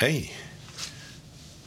[0.00, 0.30] Hei.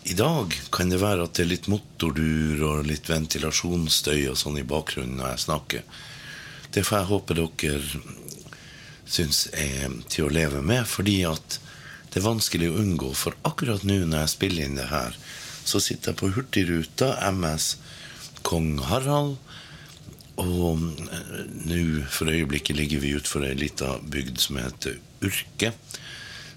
[0.04, 4.58] I dag kan det være at det er litt motordur og litt ventilasjonsstøy og sånn
[4.58, 5.84] i bakgrunnen når jeg snakker.
[6.74, 8.02] Det får jeg håpe dere
[9.06, 11.60] syns er til å leve med, fordi at
[12.10, 13.12] det er vanskelig å unngå.
[13.14, 15.14] For akkurat nå når jeg spiller inn det her,
[15.62, 17.76] så sitter jeg på Hurtigruta MS
[18.42, 19.38] Kong Harald.
[20.42, 25.76] Og nå for øyeblikket ligger vi utfor ei lita bygd som heter Urke.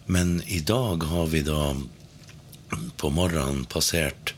[0.07, 1.77] Men i dag har vi da
[2.97, 4.35] på morgenen passert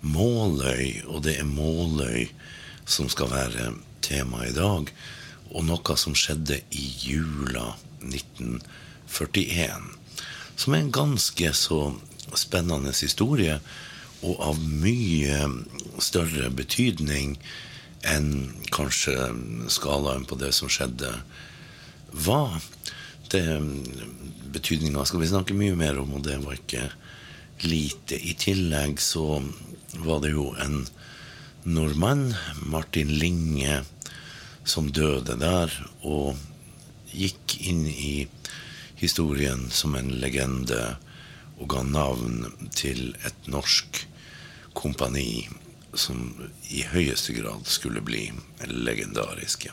[0.00, 2.28] Måløy, og det er Måløy
[2.86, 3.72] som skal være
[4.06, 4.90] tema i dag.
[5.50, 7.74] Og noe som skjedde i jula
[8.06, 9.82] 1941.
[10.54, 11.94] Som er en ganske så
[12.38, 13.58] spennende historie,
[14.22, 15.48] og av mye
[15.98, 17.38] større betydning
[18.06, 19.16] enn kanskje
[19.72, 21.10] skalaen på det som skjedde,
[22.12, 22.60] var
[23.32, 23.60] det
[24.52, 26.88] betydninga skal vi snakke mye mer om, og det var ikke
[27.66, 28.18] lite.
[28.18, 29.40] I tillegg så
[30.04, 30.84] var det jo en
[31.64, 32.30] nordmann,
[32.62, 33.82] Martin Linge,
[34.64, 36.38] som døde der, og
[37.10, 38.28] gikk inn i
[39.00, 40.96] historien som en legende
[41.60, 44.04] og ga navn til et norsk
[44.76, 45.48] kompani
[45.98, 46.34] som
[46.70, 48.28] i høyeste grad skulle bli
[48.62, 49.72] legendariske.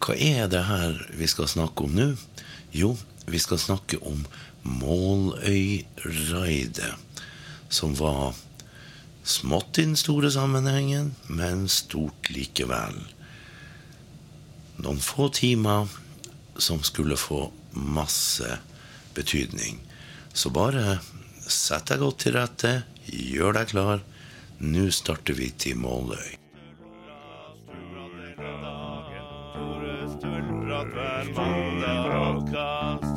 [0.00, 2.08] Hva er det her vi skal snakke om nå?
[2.74, 2.94] Jo,
[3.30, 4.26] vi skal snakke om
[4.62, 6.94] Måløy-raidet,
[7.68, 8.34] som var
[9.24, 12.94] smått i den store sammenhengen, men stort likevel.
[14.80, 15.86] Noen få timer
[16.60, 18.58] som skulle få masse
[19.14, 19.80] betydning.
[20.32, 20.98] Så bare
[21.46, 23.98] sett deg godt til rette, gjør deg klar.
[24.60, 26.36] Nå starter vi til Måløy.
[30.90, 33.09] hver mandag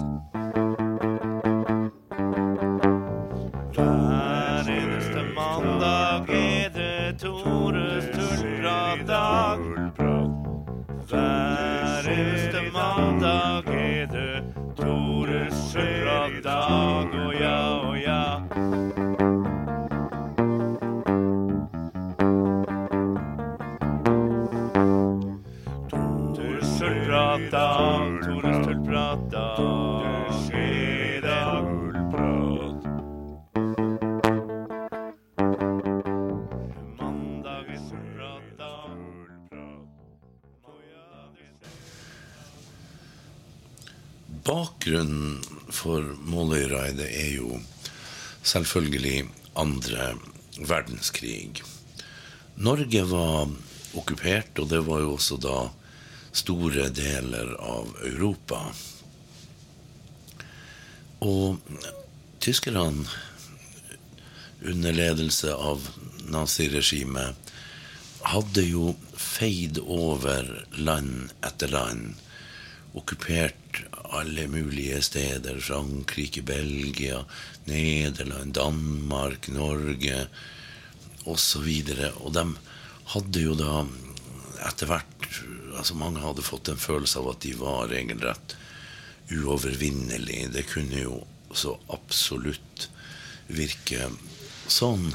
[48.54, 49.26] selvfølgelig
[49.58, 50.14] andre
[50.60, 51.64] verdenskrig.
[52.56, 53.50] Norge var
[53.98, 55.58] okkupert, og det var jo også da
[56.34, 58.62] store deler av Europa.
[61.24, 61.62] Og
[62.44, 63.06] tyskerne,
[64.64, 65.90] under ledelse av
[66.32, 67.36] naziregimet,
[68.24, 70.48] hadde jo feid over
[70.78, 72.14] land etter land.
[72.96, 75.60] Okkupert alle mulige steder.
[75.60, 77.24] Frankrike, Belgia,
[77.66, 80.28] Nederland, Danmark, Norge
[81.26, 81.70] osv.
[82.22, 82.46] Og de
[83.14, 83.84] hadde jo da
[84.64, 85.10] etter hvert
[85.74, 88.54] altså Mange hadde fått en følelse av at de var regelrett
[89.34, 90.52] uovervinnelige.
[90.54, 92.88] Det kunne jo så absolutt
[93.50, 94.12] virke
[94.70, 95.10] sånn.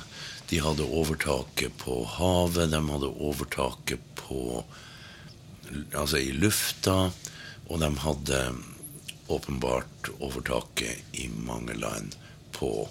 [0.50, 4.64] De hadde overtaket på havet, de hadde overtaket på
[5.68, 7.10] Altså i lufta,
[7.68, 8.38] og de hadde
[9.28, 12.16] åpenbart overtaket i mange land
[12.56, 12.88] på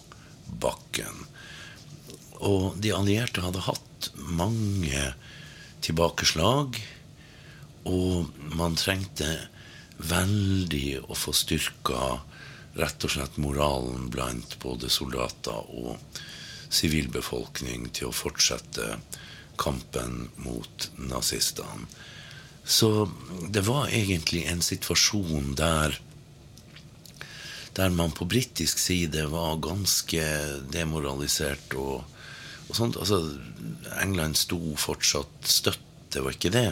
[0.61, 1.25] bakken.
[2.37, 5.11] Og de allierte hadde hatt mange
[5.85, 6.77] tilbakeslag,
[7.87, 9.29] og man trengte
[9.97, 12.19] veldig å få styrka
[12.77, 15.97] rett og slett moralen blant både soldater og
[16.69, 18.99] sivilbefolkning til å fortsette
[19.57, 21.87] kampen mot nazistene.
[22.67, 23.07] Så
[23.49, 25.95] det var egentlig en situasjon der
[27.77, 30.23] der man på britisk side var ganske
[30.73, 32.07] demoralisert og,
[32.67, 32.97] og sånt.
[32.97, 33.21] Altså,
[34.01, 36.71] England sto fortsatt støtt, det var ikke det.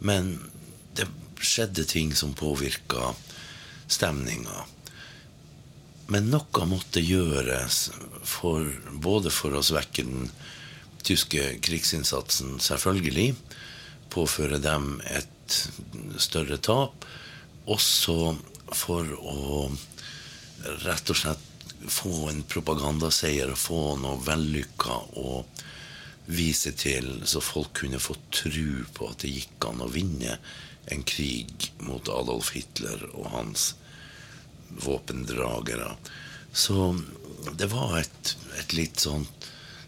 [0.00, 0.38] Men
[0.96, 1.10] det
[1.44, 3.12] skjedde ting som påvirka
[3.90, 4.64] stemninga.
[6.10, 7.90] Men noe måtte gjøres
[8.26, 8.64] for,
[9.02, 10.30] både for å svekke den
[11.06, 13.34] tyske krigsinnsatsen, selvfølgelig,
[14.10, 15.58] påføre dem et
[16.18, 17.06] større tap,
[17.70, 18.34] også
[18.74, 19.70] for å
[20.84, 21.46] rett og slett
[21.90, 25.42] få en propagandaseier og få noe vellykka å
[26.30, 30.36] vise til, så folk kunne få tro på at det gikk an å vinne
[30.90, 33.72] en krig mot Adolf Hitler og hans
[34.84, 35.94] våpendragere.
[36.52, 36.92] Så
[37.58, 39.26] det var et, et litt sånn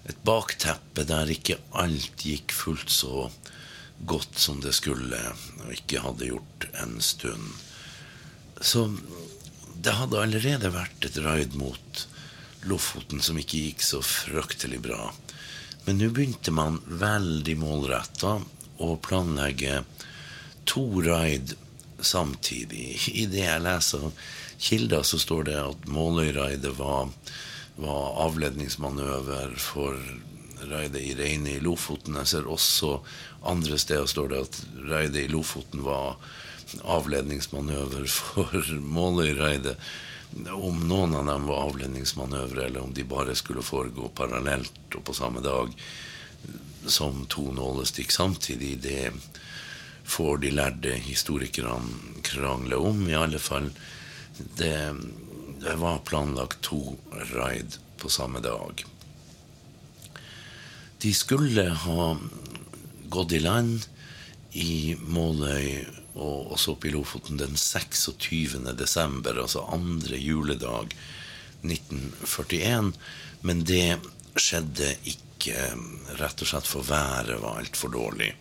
[0.09, 3.29] et bakteppe der ikke alt gikk fullt så
[4.09, 5.21] godt som det skulle,
[5.63, 7.53] og ikke hadde gjort en stund.
[8.59, 8.89] Så
[9.82, 12.06] det hadde allerede vært et raid mot
[12.70, 15.08] Lofoten som ikke gikk så fryktelig bra.
[15.87, 18.37] Men nå begynte man veldig målretta
[18.82, 19.81] å planlegge
[20.70, 21.56] to raid
[21.99, 22.94] samtidig.
[23.11, 24.06] I det jeg leser
[24.62, 27.11] kilder, så står det at Måløy-raidet var,
[27.82, 29.99] var avledningsmanøver for
[30.70, 32.20] raidet i Reine i Lofoten.
[32.23, 33.00] Jeg ser også
[33.50, 36.14] andre steder står det at raidet i Lofoten var
[36.81, 39.77] avledningsmanøver for Måløy-raidet.
[40.53, 45.17] Om noen av dem var avledningsmanøvre, eller om de bare skulle foregå parallelt og på
[45.17, 45.75] samme dag
[46.89, 49.13] som to nålestikk samtidig, det
[50.09, 53.05] får de lærde historikerne krangle om.
[53.09, 53.69] I alle fall
[54.59, 54.75] det,
[55.63, 56.97] det var planlagt to
[57.35, 58.85] raid på samme dag.
[61.03, 62.17] De skulle ha
[63.13, 63.87] gått i land
[64.53, 68.75] i Måløy og også oppe i Lofoten den 26.
[68.79, 70.87] desember, altså andre juledag
[71.62, 72.93] 1941.
[73.43, 73.99] Men det
[74.37, 75.75] skjedde ikke,
[76.20, 78.35] rett og slett for været var altfor dårlig.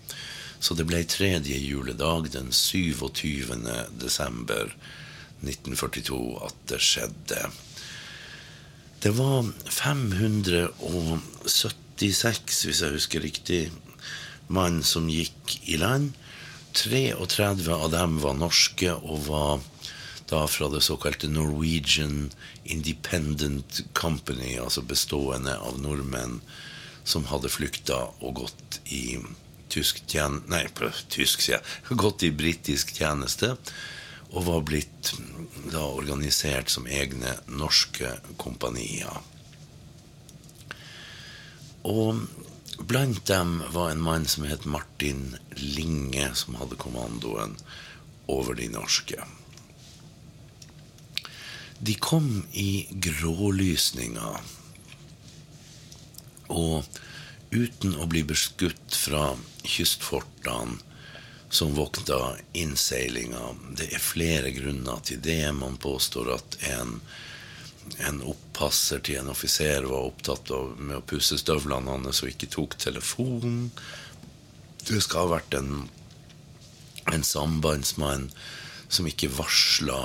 [0.62, 3.56] Så det ble tredje juledag, den 27.
[3.98, 4.70] desember
[5.42, 7.42] 1942, at det skjedde.
[9.02, 13.74] Det var 576, hvis jeg husker riktig,
[14.52, 16.14] mann som gikk i land.
[16.74, 19.60] 33 av dem var norske og var
[20.32, 22.32] da fra det såkalte Norwegian
[22.64, 26.40] Independent Company, altså bestående av nordmenn
[27.04, 29.20] som hadde flykta og gått i
[29.72, 30.42] tysk tjen...
[30.52, 30.64] Nei,
[31.12, 31.98] tysk, sier jeg.
[32.04, 33.56] Gått i britisk tjeneste.
[34.32, 35.12] Og var blitt
[35.72, 39.20] da organisert som egne norske kompanier.
[41.88, 42.22] Og
[42.88, 47.58] blant dem var en mann som het Martin Linge, som hadde kommandoen
[48.32, 49.20] over de norske.
[51.82, 54.36] De kom i grålysninga.
[56.52, 57.00] Og
[57.52, 59.32] uten å bli beskutt fra
[59.66, 60.78] kystfortene
[61.52, 63.42] som vokta innseilinga.
[63.76, 65.52] Det er flere grunner til det.
[65.58, 67.00] Man påstår at en,
[67.98, 72.52] en oppasser til en offiser var opptatt av, med å pusse støvlene hans og ikke
[72.54, 73.72] tok telefonen.
[74.86, 75.86] Det skal ha vært en,
[77.12, 78.30] en sambandsmann
[78.92, 80.02] som ikke varsla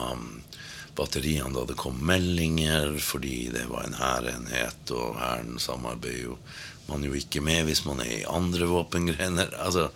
[0.97, 6.39] batteriene da det kom meldinger, fordi det var en hærenhet, og hæren samarbeider
[6.87, 9.53] man jo ikke med hvis man er i andre våpengrener.
[9.61, 9.91] Altså,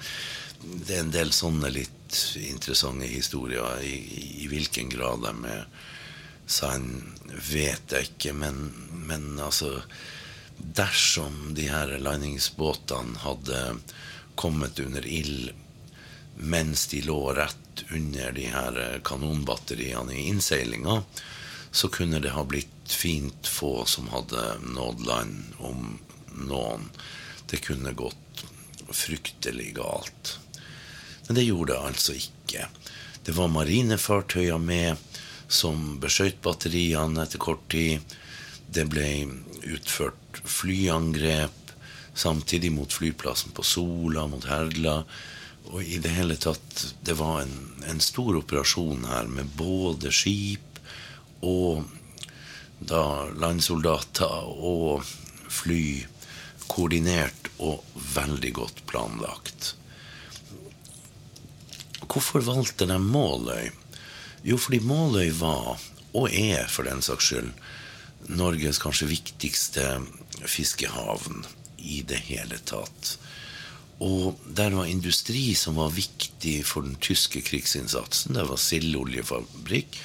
[0.60, 3.80] det er en del sånne litt interessante historier.
[3.86, 3.94] I,
[4.44, 5.64] i hvilken grad de er
[6.50, 7.14] sann,
[7.50, 8.34] vet jeg ikke.
[8.36, 8.64] Men,
[9.08, 9.80] men altså
[10.60, 13.60] Dersom de her landingsbåtene hadde
[14.36, 15.54] kommet under ild
[16.36, 21.02] mens de lå rett under de her kanonbatteriene i innseilinga,
[21.70, 24.44] så kunne det ha blitt fint få som hadde
[24.74, 25.98] nådd land, om
[26.48, 26.88] noen.
[27.50, 28.44] Det kunne gått
[28.90, 30.38] fryktelig galt.
[31.26, 32.66] Men det gjorde det altså ikke.
[33.24, 34.96] Det var marinefartøyer med
[35.50, 38.16] som beskjøt batteriene etter kort tid.
[38.70, 39.08] Det ble
[39.66, 41.74] utført flyangrep
[42.14, 45.00] samtidig mot flyplassen på Sola, mot Herdla.
[45.70, 50.80] Og i det hele tatt Det var en, en stor operasjon her med både skip
[51.46, 51.84] og
[52.80, 55.04] da landsoldater og
[55.52, 56.06] fly
[56.70, 57.84] koordinert og
[58.14, 59.74] veldig godt planlagt.
[62.10, 63.70] Hvorfor valgte de Måløy?
[64.46, 65.80] Jo, fordi Måløy var,
[66.16, 67.50] og er for den saks skyld,
[68.30, 69.84] Norges kanskje viktigste
[70.48, 71.44] fiskehavn
[71.78, 73.16] i det hele tatt.
[74.00, 78.36] Og der var industri som var viktig for den tyske krigsinnsatsen.
[78.38, 79.98] Det var sildoljefabrikk.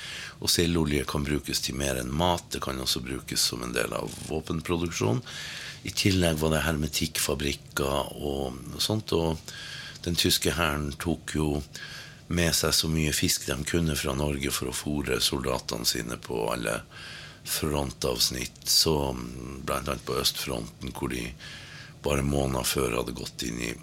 [0.43, 2.43] Og sildolje kan brukes til mer enn mat.
[2.51, 5.23] Det kan også brukes som en del av våpenproduksjon.
[5.87, 9.15] I tillegg var det hermetikkfabrikker og sånt.
[9.15, 9.39] Og
[10.03, 11.49] den tyske hæren tok jo
[12.27, 16.39] med seg så mye fisk de kunne fra Norge for å fòre soldatene sine på
[16.51, 16.79] alle
[17.45, 18.63] frontavsnitt.
[18.69, 18.95] Så
[19.65, 21.27] blant annet på østfronten, hvor de
[22.05, 23.73] bare måneder før hadde gått inn i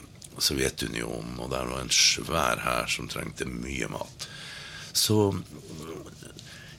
[0.43, 4.29] Sovjetunionen, og der var en svær hær som trengte mye mat.
[4.93, 5.35] Så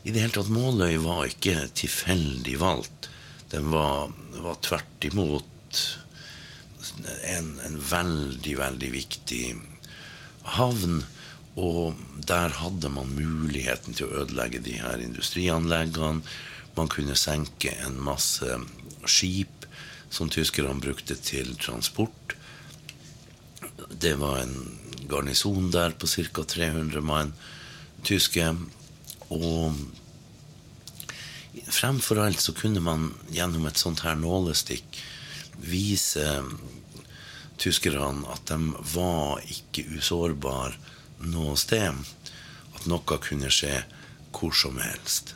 [0.04, 3.10] i det hele tatt Måløy var ikke tilfeldig valgt.
[3.54, 4.12] Den var,
[4.44, 5.84] var tvert imot
[7.30, 9.44] en, en, veldig, veldig viktig
[10.58, 11.04] havn.
[11.60, 16.24] Og der hadde man muligheten til å ødelegge de her industrianleggene.
[16.74, 18.58] Man kunne senke en masse
[19.06, 19.68] skip
[20.14, 22.36] som tyskerne brukte til transport.
[23.90, 24.56] Det var en
[25.10, 26.44] garnison der på ca.
[26.44, 27.34] 300 mann
[28.06, 28.50] tyske.
[29.30, 29.78] Og
[31.70, 34.98] fremfor alt så kunne man gjennom et sånt her nålestikk
[35.62, 36.26] vise
[37.62, 40.93] tyskerne at de var ikke usårbare
[41.30, 42.04] noe sted.
[42.76, 43.84] At noe kunne skje
[44.34, 45.36] hvor som helst.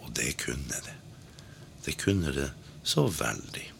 [0.00, 0.96] Og det kunne det.
[1.84, 2.50] Det kunne det
[2.82, 3.72] så veldig.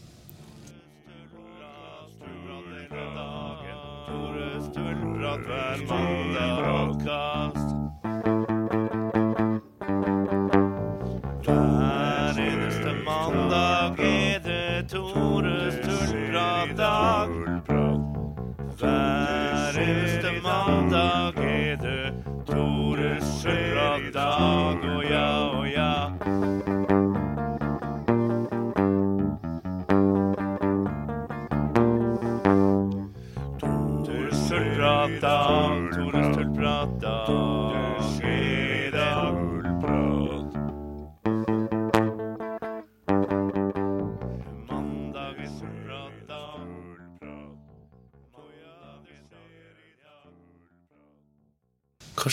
[5.36, 6.05] Hver mandag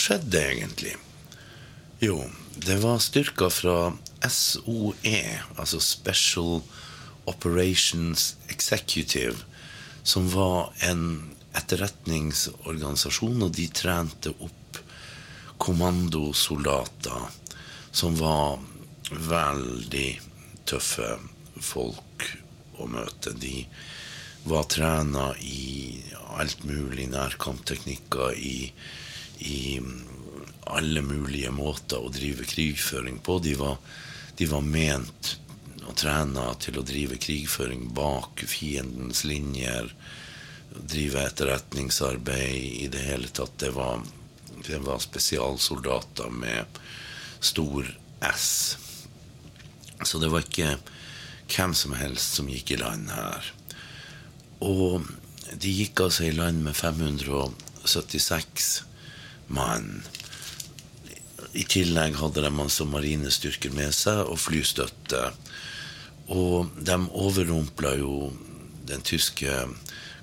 [0.03, 0.95] skjedde egentlig?
[2.03, 2.17] Jo,
[2.59, 3.77] det var styrker fra
[4.27, 5.21] SOE,
[5.55, 6.61] altså Special
[7.29, 9.37] Operations Executive,
[10.03, 11.05] som var en
[11.55, 14.81] etterretningsorganisasjon, og de trente opp
[15.63, 17.29] kommandosoldater
[17.95, 18.59] som var
[19.13, 20.09] veldig
[20.67, 21.15] tøffe
[21.61, 22.27] folk
[22.81, 23.31] å møte.
[23.37, 23.63] De
[24.49, 26.01] var trena i
[26.35, 28.73] alt mulig nærkampteknikker, i,
[29.39, 29.79] i
[30.63, 33.39] alle mulige måter å drive krigføring på.
[33.43, 33.79] De var,
[34.37, 35.37] de var ment
[35.83, 39.91] og trena til å drive krigføring bak fiendens linjer,
[40.73, 43.57] drive etterretningsarbeid i det hele tatt.
[43.59, 44.01] Det var,
[44.67, 46.79] det var spesialsoldater med
[47.43, 47.91] stor
[48.23, 48.77] S.
[50.03, 50.77] Så det var ikke
[51.53, 53.51] hvem som helst som gikk i land her.
[54.63, 55.03] Og
[55.59, 58.92] de gikk altså i land med 576
[59.47, 60.03] mann.
[61.53, 65.27] I tillegg hadde de altså marinestyrker med seg og flystøtte.
[66.33, 68.31] Og de overrumpla jo
[68.87, 69.51] den tyske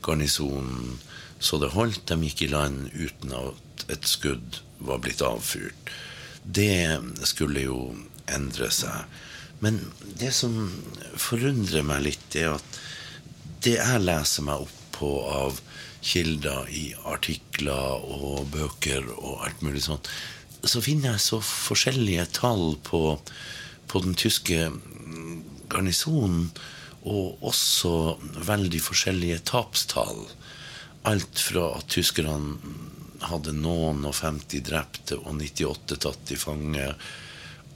[0.05, 0.99] garnisonen
[1.41, 2.07] så det holdt.
[2.11, 5.93] De gikk i land uten at et skudd var blitt avfyrt.
[6.45, 7.81] Det skulle jo
[8.31, 9.09] endre seg.
[9.61, 9.81] Men
[10.21, 10.55] det som
[11.21, 12.81] forundrer meg litt, er at
[13.65, 15.61] det jeg leser meg opp på av
[16.03, 20.09] kilder i artikler og bøker og alt mulig sånt,
[20.65, 23.17] så finner jeg så forskjellige tall på,
[23.89, 24.69] på den tyske
[25.71, 26.51] garnisonen,
[27.01, 30.27] og også veldig forskjellige tapstall.
[31.09, 32.59] Alt fra at tyskerne
[33.25, 36.91] hadde noen og 50 drepte og 98 tatt i fange.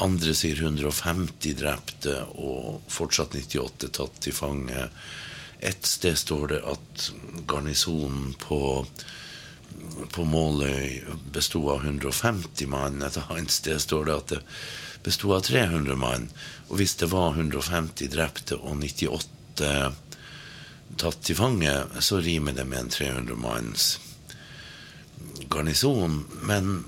[0.05, 4.89] Andre sier 150 drepte og fortsatt 98 tatt i fange.
[5.65, 7.11] Et sted står det at
[7.49, 8.85] garnisonen på,
[10.13, 13.03] på Måløy besto av 150 mann.
[13.03, 14.43] Et annet sted står det at det
[15.05, 16.29] besto av 300 mann.
[16.69, 19.71] Og hvis det var 150 drepte og 98
[21.01, 23.87] tatt til fange, så rimer det med en 300 manns
[25.53, 26.23] garnison.
[26.47, 26.85] Men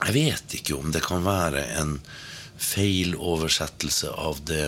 [0.00, 1.98] jeg vet ikke om det kan være en
[2.60, 4.66] feiloversettelse av det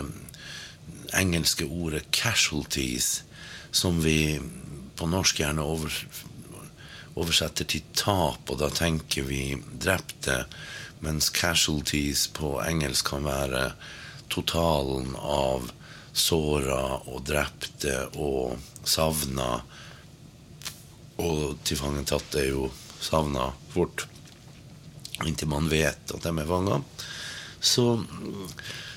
[1.15, 3.23] engelske ordet 'casualties',
[3.71, 4.41] som vi
[4.97, 5.93] på norsk gjerne over,
[7.15, 10.45] oversetter til tap, og da tenker vi drepte,
[11.01, 13.73] mens 'casualties' på engelsk kan være
[14.29, 15.71] totalen av
[16.13, 19.63] såra og drepte og savna.
[21.23, 24.07] Og tilfangetatte er jo savna fort
[25.27, 26.81] inntil man vet at de er fanga.
[27.63, 27.85] Så,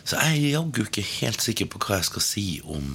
[0.06, 2.94] så jeg er jaggu ikke helt sikker på hva jeg skal si om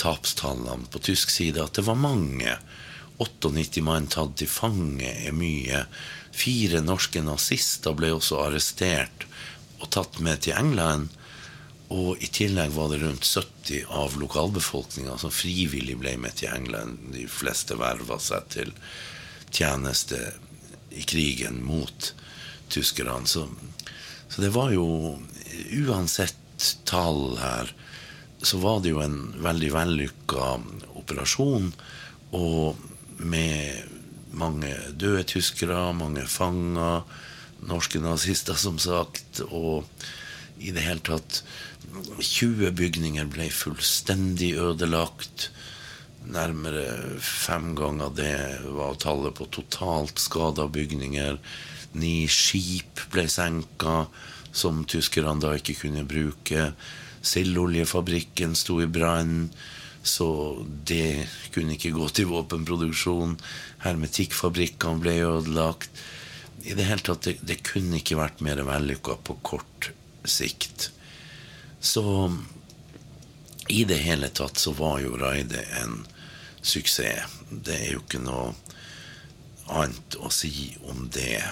[0.00, 1.62] tapstallene på tysk side.
[1.62, 2.56] At det var mange.
[3.22, 5.84] 98 mann tatt til fange er mye.
[6.36, 9.28] Fire norske nazister ble også arrestert
[9.78, 11.14] og tatt med til England.
[11.94, 16.98] Og i tillegg var det rundt 70 av lokalbefolkninga som frivillig ble med til England.
[17.14, 18.74] De fleste verva seg til
[19.54, 20.18] tjeneste
[20.90, 22.12] i krigen mot
[22.74, 23.22] tyskerne.
[23.30, 23.46] Så,
[24.26, 24.88] så det var jo
[25.86, 26.36] Uansett
[26.88, 27.72] tall her,
[28.42, 30.50] så var det jo en veldig vellykka
[31.00, 31.72] operasjon.
[32.36, 32.76] Og
[33.18, 33.92] med
[34.36, 37.06] mange døde tyskere, mange fanger,
[37.66, 39.40] norske nazister, som sagt.
[39.48, 39.86] Og
[40.58, 41.42] i det hele tatt
[42.20, 45.50] 20 bygninger ble fullstendig ødelagt.
[46.26, 48.36] Nærmere fem ganger det
[48.74, 51.38] var tallet på totalt skada bygninger.
[51.96, 54.06] Ni skip ble senka,
[54.56, 56.70] som tyskerne da ikke kunne bruke.
[57.26, 59.50] Sildoljefabrikken sto i brann,
[60.06, 60.28] så
[60.86, 63.36] det kunne ikke gå til våpenproduksjon.
[63.84, 66.04] Hermetikkfabrikkene ble ødelagt.
[66.66, 69.90] I det hele tatt, det, det kunne ikke vært mer vellykka på kort
[70.26, 70.90] sikt.
[71.80, 72.04] Så
[73.68, 76.00] i det hele tatt så var jo raidet en
[76.62, 77.36] suksess.
[77.50, 78.54] Det er jo ikke noe
[79.66, 81.42] annet å si om det.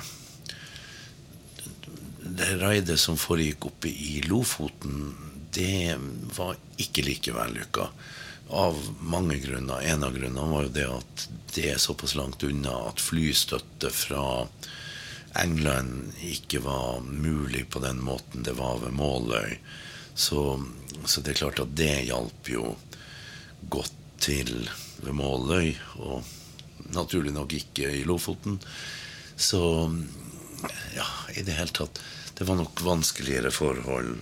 [2.24, 5.12] Det raidet som foregikk oppe i Lofoten,
[5.52, 5.96] det
[6.36, 7.88] var ikke like vellykka.
[8.48, 9.84] Av mange grunner.
[9.84, 14.24] En av grunnene var jo det at det er såpass langt unna at flystøtte fra
[15.38, 19.58] England ikke var mulig på den måten det var ved Måløy.
[20.14, 20.62] Så,
[21.04, 22.74] så det er klart at det hjalp jo
[23.72, 24.68] godt til
[25.04, 26.24] ved Måløy, og
[26.94, 28.60] naturlig nok ikke i Lofoten.
[29.36, 29.60] Så
[30.94, 32.00] ja, i det hele tatt
[32.34, 34.16] Det var nok vanskeligere forhold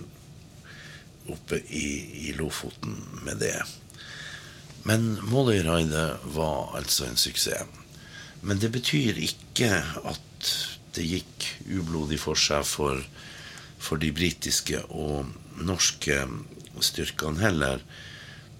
[1.33, 1.87] oppe i,
[2.27, 3.55] i Lofoten med det.
[4.83, 7.63] Men Måløy-raidet var altså en suksess.
[8.43, 9.69] Men det betyr ikke
[10.03, 10.49] at
[10.93, 12.99] det gikk ublodig for seg for,
[13.79, 15.31] for de britiske og
[15.63, 16.19] norske
[16.83, 17.79] styrkene heller.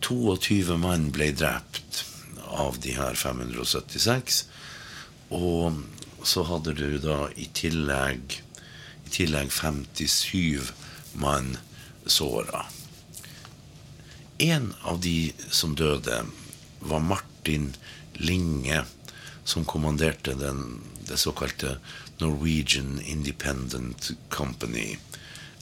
[0.03, 2.05] 22 mann ble drept
[2.47, 4.45] av de her 576.
[5.35, 5.83] Og
[6.23, 8.39] så hadde du da i tillegg,
[9.05, 10.71] i tillegg 57
[11.19, 11.57] mann
[12.05, 12.65] såra.
[14.43, 16.23] En av de som døde,
[16.83, 17.73] var Martin
[18.19, 18.83] Linge,
[19.43, 21.77] som kommanderte den, det såkalte
[22.19, 24.97] Norwegian Independent Company.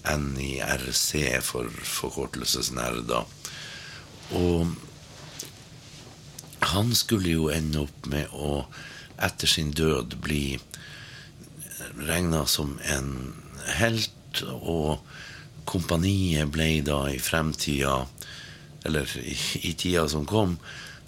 [0.01, 3.27] NIRC for forkortelsesnerder.
[4.33, 4.73] Og
[6.71, 8.63] han skulle jo ende opp med å
[9.21, 10.59] etter sin død bli
[12.07, 13.33] regna som en
[13.77, 15.01] helt, og
[15.69, 18.05] kompaniet ble da i fremtida,
[18.87, 19.35] eller i,
[19.69, 20.57] i tida som kom,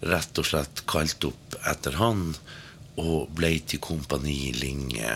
[0.04, 2.34] rett og slett kalt opp etter han,
[3.02, 5.16] og ble til Kompani Linge.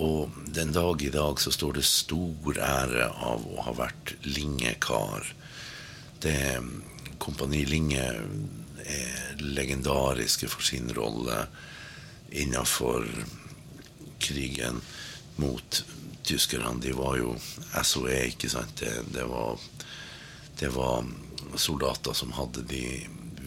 [0.00, 5.24] Og den dag i dag så står det stor ære av å ha vært Linge-kar.
[7.20, 8.04] Kompani Linge
[8.84, 11.44] er legendariske for sin rolle
[12.30, 13.08] innafor
[14.18, 14.80] krigen
[15.36, 15.84] mot
[16.22, 16.80] tyskerne.
[16.80, 17.34] De var jo
[17.82, 18.76] SOE, ikke sant.
[18.80, 19.58] Det, det, var,
[20.58, 21.06] det var
[21.56, 22.84] soldater som hadde de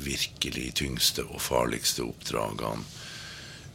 [0.04, 2.84] virkelig tyngste og farligste oppdragene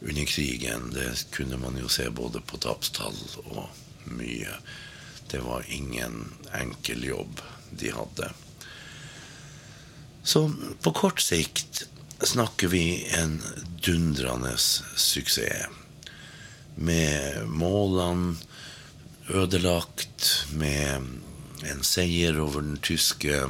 [0.01, 0.91] under krigen.
[0.93, 3.65] Det kunne man jo se både på tapstall og
[4.05, 4.59] mye.
[5.31, 7.41] Det var ingen enkel jobb
[7.71, 8.31] de hadde.
[10.23, 11.83] Så på kort sikt
[12.21, 13.39] snakker vi en
[13.89, 14.53] dundrende
[14.95, 15.65] suksess.
[16.75, 18.35] Med målene
[19.29, 21.07] ødelagt, med
[21.67, 23.47] en seier over den tyske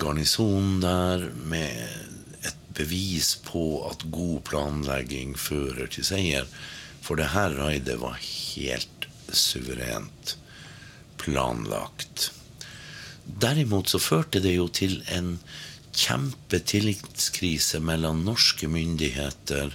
[0.00, 6.48] garnisonen der, med et bevis på at god planlegging fører til seier.
[7.04, 10.36] For det her raidet var helt suverent
[11.20, 12.30] planlagt.
[13.24, 15.36] Derimot så førte det jo til en
[15.94, 19.74] kjempetillitskrise mellom norske myndigheter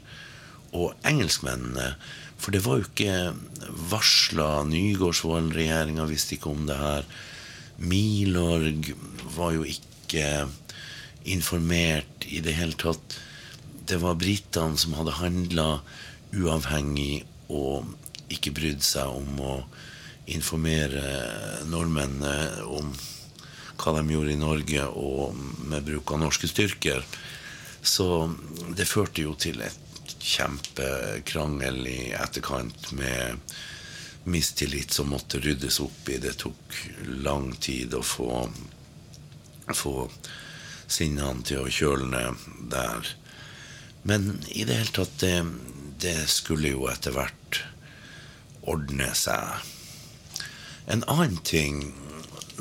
[0.76, 1.94] og engelskmennene.
[2.40, 4.64] For det var jo ikke varsla.
[4.70, 7.08] Nygaardsvold-regjeringa visste ikke om det her.
[7.80, 8.92] Milorg
[9.36, 10.48] var jo ikke
[11.30, 13.18] informert i det hele tatt.
[13.90, 15.70] Det var britene som hadde handla
[16.36, 17.88] uavhengig og
[18.30, 19.54] ikke brydd seg om å
[20.30, 21.02] informere
[21.70, 22.92] nordmennene om
[23.80, 25.38] hva de gjorde i Norge, og
[25.70, 27.06] med bruk av norske styrker.
[27.82, 28.08] Så
[28.76, 33.40] det førte jo til et kjempekrangel i etterkant med
[34.30, 36.20] mistillit som måtte ryddes opp i.
[36.22, 36.76] Det tok
[37.24, 38.44] lang tid å få,
[39.72, 39.96] få
[40.90, 43.16] sinnene til å kjøle ned der.
[44.04, 45.44] Men i det hele tatt, det,
[46.02, 47.64] det skulle jo etter hvert
[48.70, 49.66] ordne seg.
[50.90, 51.84] En annen ting,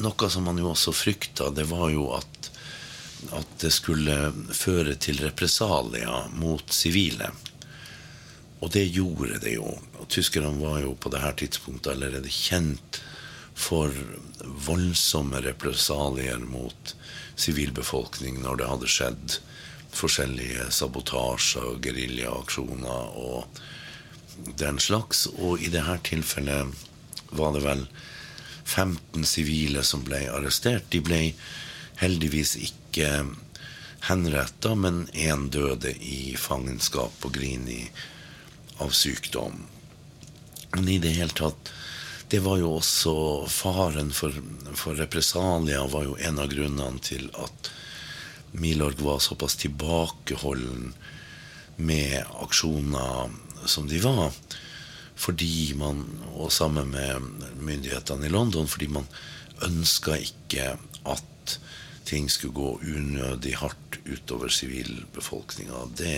[0.02, 2.37] noe som man jo også frykta, det var jo at,
[3.34, 4.16] at det skulle
[4.54, 7.30] føre til represalier mot sivile.
[8.60, 9.70] Og det gjorde det jo.
[9.98, 13.00] Og tyskerne var jo på det her tidspunktet allerede kjent
[13.58, 13.94] for
[14.68, 16.94] voldsomme represalier mot
[17.38, 19.38] sivilbefolkning når det hadde skjedd
[19.94, 23.60] forskjellige sabotasjer, geriljaaksjoner og
[24.60, 25.26] den slags.
[25.38, 26.86] Og i dette tilfellet
[27.34, 27.86] var det vel
[28.68, 30.90] 15 sivile som ble arrestert.
[30.92, 31.22] De ble
[31.98, 33.10] heldigvis ikke
[34.08, 37.82] henretta, men én døde i fangenskap på Grini
[38.78, 39.64] av sykdom.
[40.76, 41.72] Men i det hele tatt
[42.28, 43.12] Det var jo også
[43.48, 44.34] faren for,
[44.76, 47.70] for represalier var jo en av grunnene til at
[48.52, 50.92] Milorg var såpass tilbakeholden
[51.80, 53.32] med aksjoner
[53.64, 54.36] som de var.
[55.16, 56.04] Fordi man,
[56.36, 57.24] og sammen med
[57.64, 59.08] myndighetene i London, fordi man
[59.64, 60.74] ønska ikke
[61.08, 61.58] at
[62.08, 65.84] ting skulle gå unødig hardt utover sivilbefolkninga.
[65.98, 66.14] Det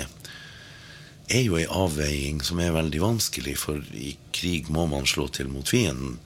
[1.31, 5.51] er jo ei avveiing som er veldig vanskelig, for i krig må man slå til
[5.51, 6.19] mot fienden.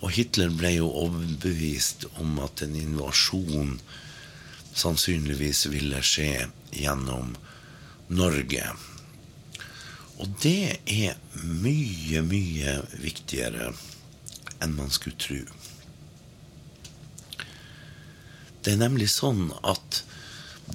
[0.01, 3.77] Og Hitler ble jo overbevist om at en invasjon
[4.75, 7.35] sannsynligvis ville skje gjennom
[8.09, 8.65] Norge.
[10.21, 13.73] Og det er mye, mye viktigere
[14.61, 15.41] enn man skulle tro.
[18.61, 20.03] Det er nemlig sånn at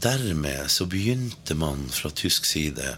[0.01, 2.95] dermed så begynte man fra tysk side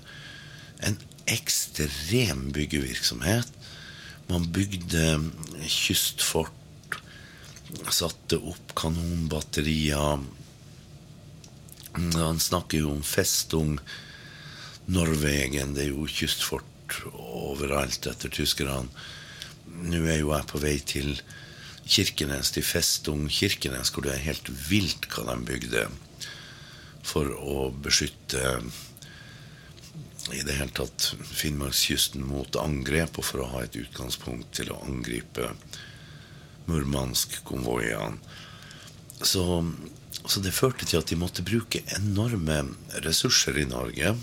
[0.88, 0.96] en
[1.28, 3.52] ekstrem byggevirksomhet.
[4.28, 5.20] Man bygde
[5.68, 6.54] kystfort,
[7.92, 10.24] satte opp kanonbatterier.
[11.98, 13.78] Han snakker jo om Festung
[14.88, 15.76] Norwegen.
[15.76, 18.88] Det er jo kystfort overalt etter tyskerne.
[19.68, 21.16] Nå er jo jeg på vei til
[21.88, 25.88] Kirkenes, til Festung Kirkenes, hvor det er helt vilt hva de bygde
[27.08, 28.58] for å beskytte
[30.34, 34.82] i det hele tatt Finnmarkskysten mot angrep, og for å ha et utgangspunkt til å
[34.86, 35.54] angripe
[36.68, 38.20] Murmansk-konvoiene.
[39.24, 39.44] Så,
[40.28, 42.60] så det førte til at de måtte bruke enorme
[43.06, 44.14] ressurser i Norge.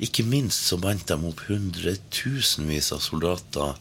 [0.00, 3.76] Ikke minst så bandt de opp hundretusenvis av soldater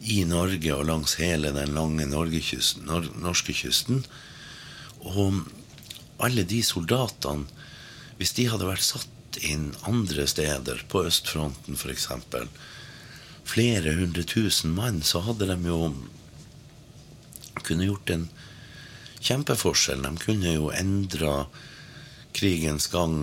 [0.00, 4.02] i Norge og langs hele den lange Norgekysten, nor norskekysten.
[5.04, 5.44] Og
[6.20, 7.59] alle de soldatene,
[8.20, 12.10] hvis de hadde vært satt inn andre steder, på østfronten f.eks.,
[13.48, 15.78] flere hundre tusen mann, så hadde de jo
[17.64, 18.28] kunne gjort en
[19.24, 20.04] kjempeforskjell.
[20.04, 21.46] De kunne jo endra
[22.36, 23.16] krigens gang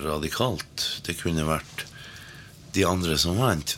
[0.00, 0.86] radikalt.
[1.06, 1.84] Det kunne vært
[2.74, 3.76] de andre som vant.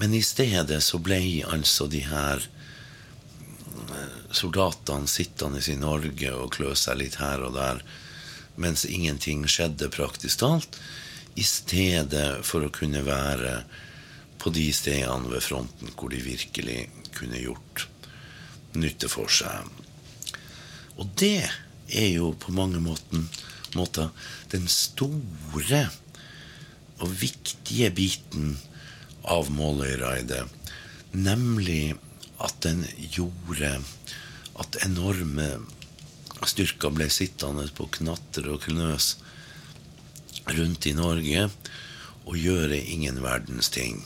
[0.00, 2.48] Men i stedet så ble altså de her
[4.34, 7.84] soldatene sittende i Norge og klø seg litt her og der
[8.60, 10.78] mens ingenting skjedde praktisk talt,
[11.36, 13.60] i stedet for å kunne være
[14.40, 17.86] på de stedene ved fronten hvor de virkelig kunne gjort
[18.76, 19.68] nytte for seg.
[20.96, 21.44] Og det
[21.92, 24.08] er jo på mange måter
[24.52, 25.82] den store
[27.04, 28.56] og viktige biten
[29.26, 30.46] av Måløy-raidet,
[31.12, 31.96] nemlig
[32.40, 33.76] at den gjorde
[34.60, 35.48] at enorme
[36.48, 39.14] styrker ble sittende på knatter og knøs
[40.56, 41.48] rundt i Norge
[42.26, 44.02] og gjøre ingen verdens ting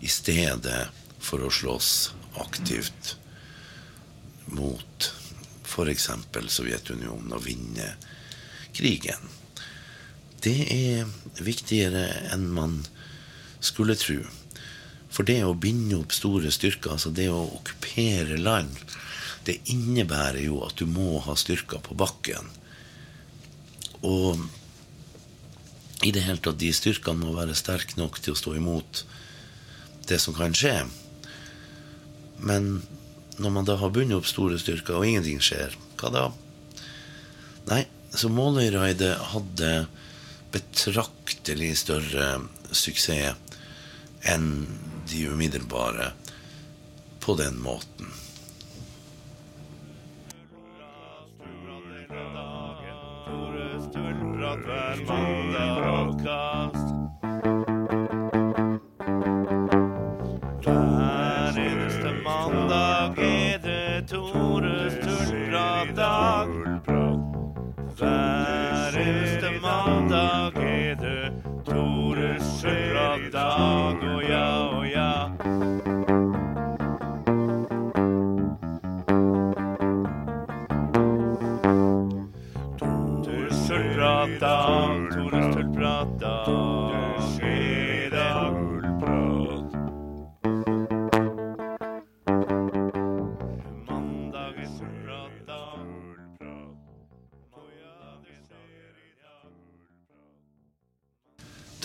[0.00, 0.88] i stedet
[1.20, 1.90] for å slåss
[2.40, 3.16] aktivt
[4.50, 5.10] mot
[5.66, 6.08] f.eks.
[6.50, 7.92] Sovjetunionen og vinne
[8.74, 9.28] krigen.
[10.40, 11.10] Det er
[11.44, 12.80] viktigere enn man
[13.60, 14.22] skulle tro.
[15.10, 18.72] For det å binde opp store styrker, altså det å okkupere land,
[19.46, 22.50] det innebærer jo at du må ha styrker på bakken.
[24.06, 24.40] Og
[26.04, 29.04] i det hele tatt, de styrkene må være sterke nok til å stå imot
[30.08, 30.74] det som kan skje.
[32.40, 32.80] Men
[33.40, 36.24] når man da har bundet opp store styrker, og ingenting skjer, hva da?
[37.68, 37.84] Nei,
[38.16, 39.70] så Måløy-raidet hadde
[40.50, 42.32] betraktelig større
[42.74, 43.36] suksess
[44.28, 44.48] enn
[45.08, 46.10] de umiddelbare
[47.22, 48.10] på den måten.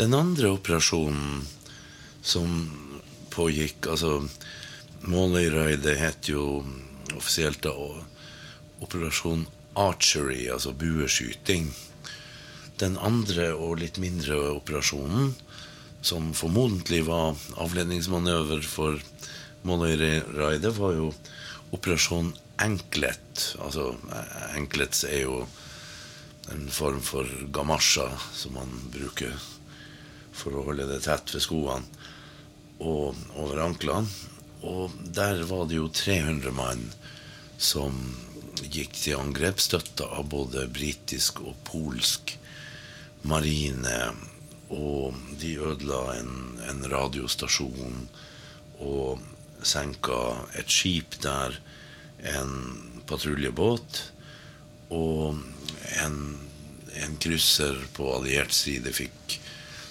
[0.05, 1.47] Den andre operasjonen
[2.21, 2.49] som
[3.33, 4.19] pågikk Altså,
[5.09, 6.59] Måløyraidet het jo
[7.17, 7.71] offisielt da
[8.85, 11.71] Operasjon Archery, altså bueskyting.
[12.77, 15.33] Den andre og litt mindre operasjonen,
[16.05, 17.33] som formodentlig var
[17.65, 19.01] avledningsmanøver for
[19.65, 21.09] Måløyraidet, var jo
[21.73, 22.29] Operasjon
[22.61, 23.49] Enklet.
[23.57, 23.89] Altså,
[24.53, 25.41] Anklets er jo
[26.53, 27.25] en form for
[27.57, 29.33] gamasja som man bruker
[30.35, 32.05] for å holde det tett ved skoene
[32.83, 34.07] og over anklene.
[34.65, 36.87] Og der var det jo 300 mann
[37.61, 37.95] som
[38.63, 42.35] gikk til angrep, støtta av både britisk og polsk
[43.27, 43.99] marine.
[44.73, 46.33] Og de ødela en,
[46.65, 48.07] en radiostasjon
[48.83, 49.21] og
[49.65, 50.19] senka
[50.57, 51.59] et skip der,
[52.25, 52.51] en
[53.05, 54.01] patruljebåt
[54.95, 55.37] og
[56.01, 56.17] en,
[56.97, 59.37] en krysser på alliert side fikk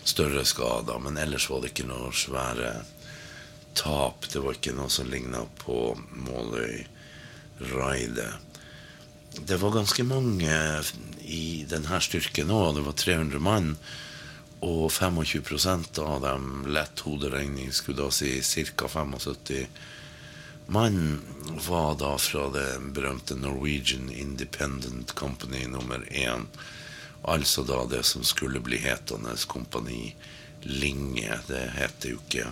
[0.05, 2.85] større skader, men ellers var det ikke noe svære
[3.75, 4.29] tap.
[4.31, 8.33] Det var ikke noe som ligna på Måløy-raidet.
[9.35, 10.83] Det var ganske mange
[11.27, 12.75] i denne styrken òg.
[12.77, 13.77] Det var 300 mann.
[14.65, 18.41] Og 25% av dem, lett hoderegning, skulle da si
[18.73, 18.89] ca.
[18.89, 19.67] 75
[20.73, 21.21] mann,
[21.67, 26.47] var da fra det berømte Norwegian Independent Company nummer én.
[27.25, 30.15] Altså da det som skulle bli hetende Kompani
[30.63, 31.39] Linge.
[31.49, 32.51] Det heter jo ikke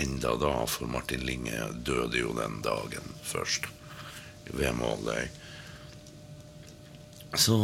[0.00, 3.68] enda da, for Martin Linge døde jo den dagen først
[4.50, 5.28] ved Måløy.
[7.34, 7.58] Så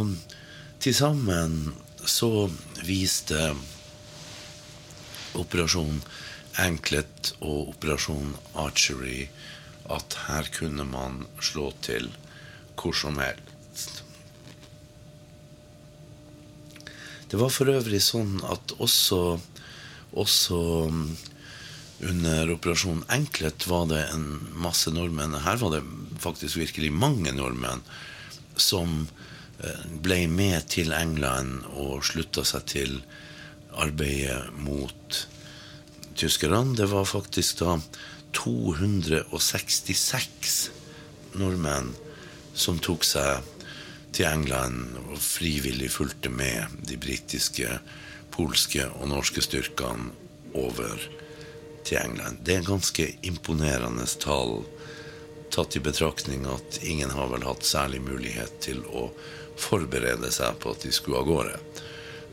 [0.79, 1.73] til sammen
[2.05, 2.49] så
[2.85, 3.55] viste
[5.37, 5.99] Operasjon
[6.57, 9.27] Anklet og Operasjon Archery
[9.93, 12.09] at her kunne man slå til
[12.77, 14.03] hvor som helst.
[17.27, 19.39] Det var for øvrig sånn at også,
[20.15, 21.17] også mm,
[22.07, 25.35] under Operasjon Enklet var det en masse nordmenn.
[25.43, 25.83] Her var det
[26.23, 27.81] faktisk virkelig mange nordmenn
[28.55, 29.07] som
[29.59, 33.03] eh, ble med til England og slutta seg til
[33.77, 35.27] arbeidet mot
[36.17, 36.75] tyskerne.
[36.79, 37.79] Det var faktisk da
[38.37, 40.71] 266
[41.37, 41.95] nordmenn
[42.57, 43.43] som tok seg
[44.17, 47.77] til England og frivillig fulgte med de britiske,
[48.33, 50.09] polske og norske styrkene
[50.57, 50.97] over
[51.85, 52.39] til England.
[52.41, 54.63] Det er ganske imponerende tall,
[55.53, 59.07] tatt i betraktning at ingen har vel hatt særlig mulighet til å
[59.57, 61.61] forberede seg på at de skulle av gårde.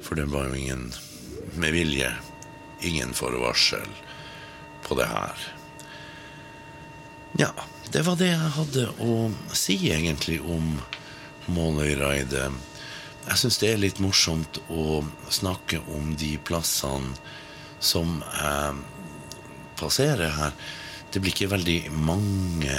[0.01, 0.89] For det var jo ingen
[1.61, 2.11] med vilje,
[2.81, 3.87] ingen forvarsel
[4.89, 5.47] på det her.
[7.45, 7.53] Ja,
[7.93, 9.15] det var det jeg hadde å
[9.53, 10.79] si egentlig om
[11.53, 12.49] Måløyraidet.
[13.25, 15.01] Jeg syns det er litt morsomt å
[15.33, 17.15] snakke om de plassene
[17.85, 18.83] som jeg
[19.81, 20.55] passerer her.
[21.13, 22.79] Det blir ikke veldig mange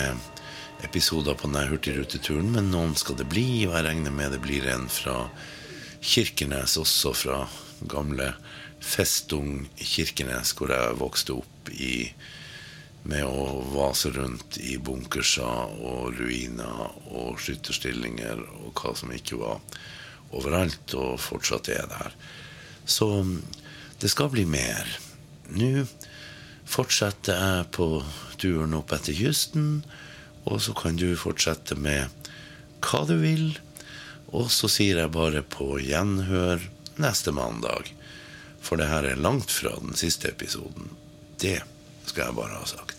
[0.85, 4.67] episoder på denne hurtigruteturen, men noen skal det bli, og jeg regner med det blir
[4.69, 5.25] en fra
[6.05, 7.39] Kirkenes, også fra
[7.89, 8.33] gamle
[8.85, 12.11] Festung Kirkenes, hvor jeg vokste opp i
[13.05, 19.61] med å vase rundt i bunkerser og ruiner og skytterstillinger og hva som ikke var
[20.35, 22.15] overalt, og fortsatt er der.
[22.85, 23.07] Så
[24.01, 24.89] det skal bli mer.
[25.53, 25.85] Nå
[26.65, 27.89] fortsetter jeg på
[28.41, 29.83] turen opp etter kysten,
[30.45, 32.09] og så kan du fortsette med
[32.85, 33.47] hva du vil.
[34.35, 36.63] Og så sier jeg bare på gjenhør
[37.01, 37.93] neste mandag.
[38.65, 40.89] For det her er langt fra den siste episoden.
[41.41, 41.59] Det
[42.09, 42.94] skal jeg bare ha sagt.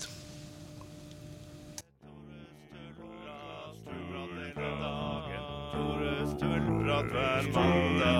[7.42, 7.66] Stølprat
[7.98, 8.15] hver